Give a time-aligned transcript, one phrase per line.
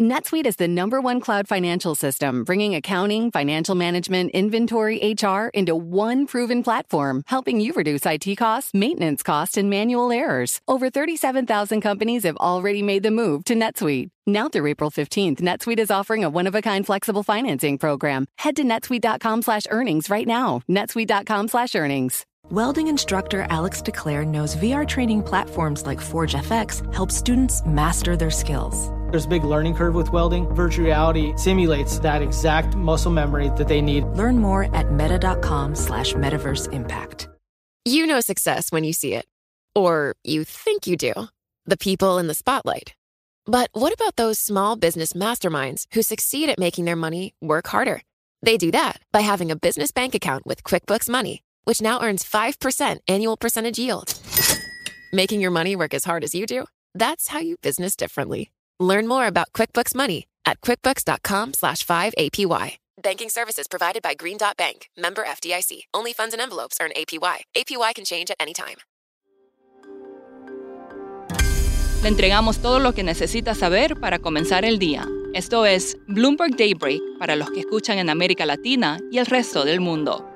[0.00, 5.76] NetSuite is the number one cloud financial system, bringing accounting, financial management, inventory, HR into
[5.76, 10.62] one proven platform, helping you reduce IT costs, maintenance costs, and manual errors.
[10.66, 14.08] Over 37,000 companies have already made the move to NetSuite.
[14.26, 18.24] Now through April 15th, NetSuite is offering a one-of-a-kind flexible financing program.
[18.38, 20.62] Head to netsuite.com slash earnings right now.
[20.66, 22.24] netsuite.com slash earnings.
[22.50, 28.30] Welding instructor Alex DeClaire knows VR training platforms like Forge FX help students master their
[28.30, 28.90] skills.
[29.10, 30.46] There's a big learning curve with welding.
[30.54, 34.04] Virtual reality simulates that exact muscle memory that they need.
[34.04, 37.28] Learn more at meta.com slash metaverse impact.
[37.84, 39.26] You know success when you see it.
[39.74, 41.12] Or you think you do.
[41.66, 42.94] The people in the spotlight.
[43.46, 48.02] But what about those small business masterminds who succeed at making their money work harder?
[48.42, 52.22] They do that by having a business bank account with QuickBooks Money, which now earns
[52.22, 54.14] 5% annual percentage yield.
[55.12, 56.64] Making your money work as hard as you do?
[56.94, 58.50] That's how you business differently.
[58.80, 62.78] Learn more about QuickBooks Money at quickbooks.com slash 5APY.
[63.02, 65.82] Banking services provided by Green Dot Bank, member FDIC.
[65.94, 67.44] Only funds and envelopes earn APY.
[67.56, 68.76] APY can change at any time.
[72.02, 75.06] Le entregamos todo lo que necesita saber para comenzar el día.
[75.34, 79.80] Esto es Bloomberg Daybreak para los que escuchan en América Latina y el resto del
[79.80, 80.29] mundo.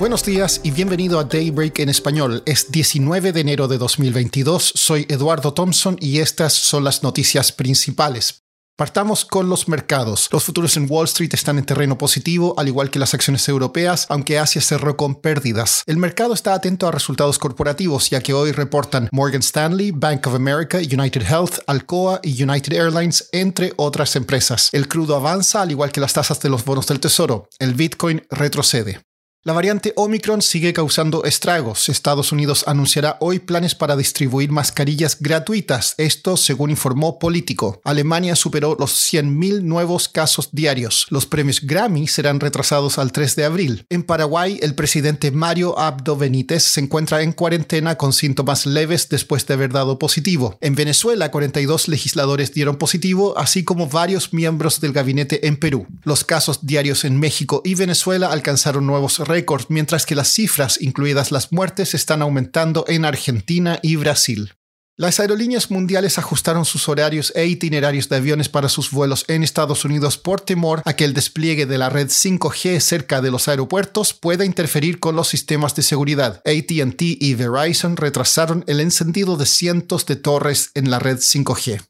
[0.00, 2.42] Buenos días y bienvenido a Daybreak en español.
[2.46, 4.72] Es 19 de enero de 2022.
[4.74, 8.44] Soy Eduardo Thompson y estas son las noticias principales.
[8.78, 10.30] Partamos con los mercados.
[10.32, 14.06] Los futuros en Wall Street están en terreno positivo, al igual que las acciones europeas,
[14.08, 15.82] aunque Asia cerró con pérdidas.
[15.86, 20.34] El mercado está atento a resultados corporativos, ya que hoy reportan Morgan Stanley, Bank of
[20.34, 24.70] America, United Health, Alcoa y United Airlines, entre otras empresas.
[24.72, 27.50] El crudo avanza, al igual que las tasas de los bonos del tesoro.
[27.58, 29.02] El Bitcoin retrocede.
[29.42, 31.88] La variante Omicron sigue causando estragos.
[31.88, 37.80] Estados Unidos anunciará hoy planes para distribuir mascarillas gratuitas, esto según informó Político.
[37.82, 41.06] Alemania superó los 100.000 nuevos casos diarios.
[41.08, 43.86] Los premios Grammy serán retrasados al 3 de abril.
[43.88, 49.46] En Paraguay, el presidente Mario Abdo Benítez se encuentra en cuarentena con síntomas leves después
[49.46, 50.58] de haber dado positivo.
[50.60, 55.86] En Venezuela, 42 legisladores dieron positivo, así como varios miembros del gabinete en Perú.
[56.02, 61.32] Los casos diarios en México y Venezuela alcanzaron nuevos récord, mientras que las cifras, incluidas
[61.32, 64.52] las muertes, están aumentando en Argentina y Brasil.
[65.00, 69.86] Las aerolíneas mundiales ajustaron sus horarios e itinerarios de aviones para sus vuelos en Estados
[69.86, 74.12] Unidos por temor a que el despliegue de la red 5G cerca de los aeropuertos
[74.12, 76.42] pueda interferir con los sistemas de seguridad.
[76.44, 81.80] ATT y Verizon retrasaron el encendido de cientos de torres en la red 5G.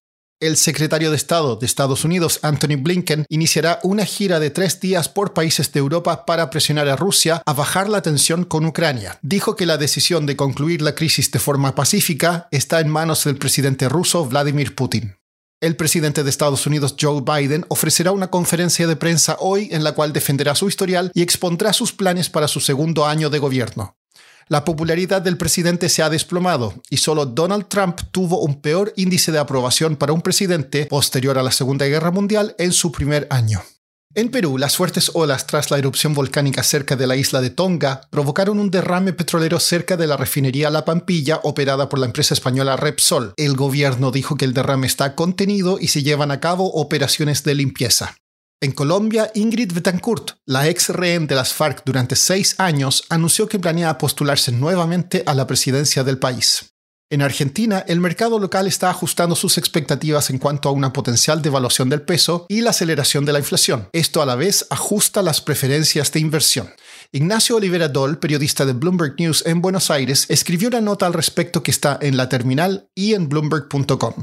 [0.41, 5.11] El secretario de Estado de Estados Unidos, Anthony Blinken, iniciará una gira de tres días
[5.11, 9.19] por países de Europa para presionar a Rusia a bajar la tensión con Ucrania.
[9.21, 13.37] Dijo que la decisión de concluir la crisis de forma pacífica está en manos del
[13.37, 15.15] presidente ruso Vladimir Putin.
[15.61, 19.93] El presidente de Estados Unidos, Joe Biden, ofrecerá una conferencia de prensa hoy en la
[19.93, 23.95] cual defenderá su historial y expondrá sus planes para su segundo año de gobierno.
[24.51, 29.31] La popularidad del presidente se ha desplomado y solo Donald Trump tuvo un peor índice
[29.31, 33.63] de aprobación para un presidente posterior a la Segunda Guerra Mundial en su primer año.
[34.13, 38.01] En Perú, las fuertes olas tras la erupción volcánica cerca de la isla de Tonga
[38.11, 42.77] provocaron un derrame petrolero cerca de la refinería La Pampilla operada por la empresa española
[42.77, 43.35] Repsol.
[43.37, 47.55] El gobierno dijo que el derrame está contenido y se llevan a cabo operaciones de
[47.55, 48.17] limpieza.
[48.63, 53.59] En Colombia, Ingrid Betancourt, la ex rehén de las FARC durante seis años, anunció que
[53.59, 56.75] planea postularse nuevamente a la presidencia del país.
[57.09, 61.89] En Argentina, el mercado local está ajustando sus expectativas en cuanto a una potencial devaluación
[61.89, 63.89] del peso y la aceleración de la inflación.
[63.95, 66.71] Esto a la vez ajusta las preferencias de inversión.
[67.13, 71.63] Ignacio Olivera Doll, periodista de Bloomberg News en Buenos Aires, escribió una nota al respecto
[71.63, 74.15] que está en la terminal y en bloomberg.com.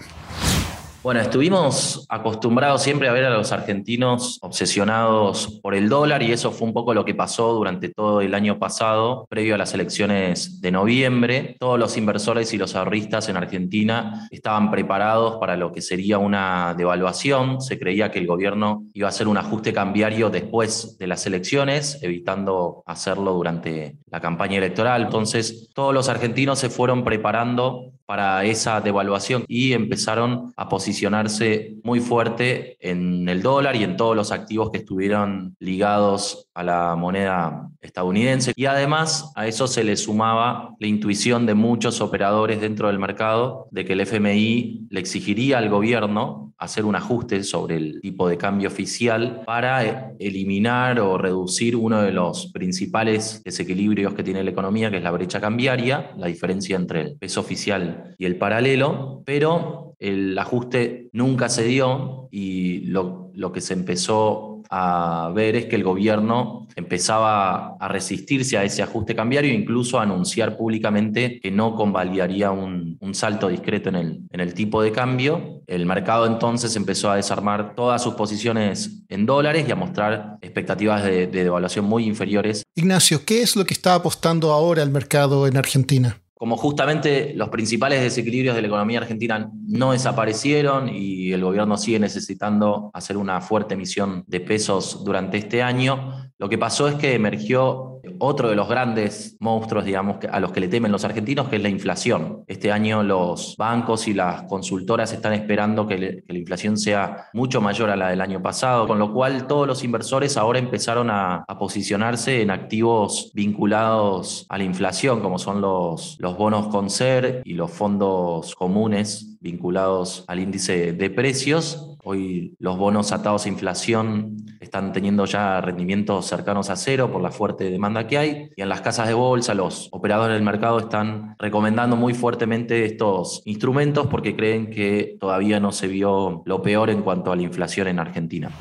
[1.07, 6.51] Bueno, estuvimos acostumbrados siempre a ver a los argentinos obsesionados por el dólar y eso
[6.51, 10.59] fue un poco lo que pasó durante todo el año pasado, previo a las elecciones
[10.59, 11.55] de noviembre.
[11.61, 16.75] Todos los inversores y los ahorristas en Argentina estaban preparados para lo que sería una
[16.77, 17.61] devaluación.
[17.61, 21.99] Se creía que el gobierno iba a hacer un ajuste cambiario después de las elecciones,
[22.01, 25.03] evitando hacerlo durante la campaña electoral.
[25.03, 31.99] Entonces, todos los argentinos se fueron preparando para esa devaluación y empezaron a posicionarse muy
[31.99, 37.69] fuerte en el dólar y en todos los activos que estuvieron ligados a la moneda
[37.81, 38.53] estadounidense.
[38.55, 43.67] Y además a eso se le sumaba la intuición de muchos operadores dentro del mercado
[43.71, 48.37] de que el FMI le exigiría al gobierno hacer un ajuste sobre el tipo de
[48.37, 54.51] cambio oficial para eh, eliminar o reducir uno de los principales desequilibrios que tiene la
[54.51, 59.21] economía, que es la brecha cambiaria, la diferencia entre el peso oficial y el paralelo,
[59.25, 65.75] pero el ajuste nunca se dio y lo, que se empezó a ver es que
[65.75, 71.51] el gobierno empezaba a resistirse a ese ajuste cambiario e incluso a anunciar públicamente que
[71.51, 75.56] no convalidaría un, salto discreto en el tipo de cambio.
[75.67, 81.03] El mercado entonces empezó a desarmar todas sus posiciones en dólares y a mostrar expectativas
[81.03, 82.63] de, de devaluación muy inferiores.
[82.73, 86.21] Ignacio, ¿qué es lo que está apostando ahora el mercado en Argentina?
[86.37, 91.97] como justamente los principales desequilibrios de la economía argentina no desaparecieron y el gobierno sigue
[91.97, 97.15] necesitando hacer una fuerte emisión de pesos durante este año, lo que pasó es que
[97.15, 101.57] emergió otro de los grandes monstruos, digamos, a los que le temen los argentinos, que
[101.57, 102.43] es la inflación.
[102.47, 107.89] Este año los bancos y las consultoras están esperando que, la inflación sea mucho mayor
[107.89, 112.43] a la del año pasado, con lo cual todos los inversores ahora empezaron a, posicionarse
[112.43, 118.53] en activos vinculados a la inflación, como son los, los bonos CONCER y los fondos
[118.55, 121.86] comunes vinculados al índice de precios.
[122.09, 127.31] Hoy los bonos atados a inflación están teniendo ya rendimientos cercanos a cero por la
[127.31, 128.49] fuerte demanda que hay.
[128.55, 133.41] Y en las casas de bolsa, los operadores del mercado están recomendando muy fuertemente estos
[133.43, 137.89] instrumentos porque creen que todavía no se vio lo peor en cuanto a la inflación
[137.89, 138.51] en Argentina.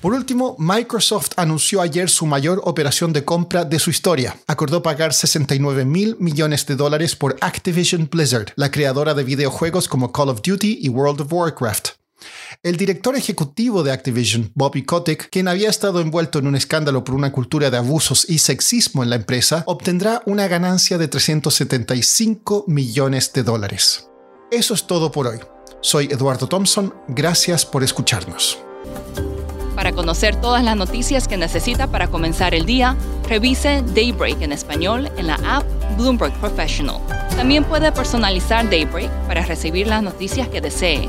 [0.00, 4.36] Por último, Microsoft anunció ayer su mayor operación de compra de su historia.
[4.48, 10.10] Acordó pagar 69 mil millones de dólares por Activision Blizzard, la creadora de videojuegos como
[10.10, 11.97] Call of Duty y World of Warcraft.
[12.62, 17.14] El director ejecutivo de Activision, Bobby Kotick, quien había estado envuelto en un escándalo por
[17.14, 23.32] una cultura de abusos y sexismo en la empresa, obtendrá una ganancia de 375 millones
[23.32, 24.08] de dólares.
[24.50, 25.38] Eso es todo por hoy.
[25.80, 28.58] Soy Eduardo Thompson, gracias por escucharnos.
[29.76, 32.96] Para conocer todas las noticias que necesita para comenzar el día,
[33.28, 35.64] revise Daybreak en español en la app
[35.96, 37.00] Bloomberg Professional.
[37.36, 41.08] También puede personalizar Daybreak para recibir las noticias que desee.